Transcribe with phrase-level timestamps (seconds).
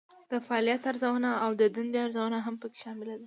[0.31, 3.19] د فعالیت ارزونه او د دندې ارزونه هم پکې شامله ده.